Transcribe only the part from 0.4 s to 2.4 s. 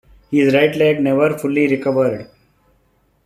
right leg never fully recovered.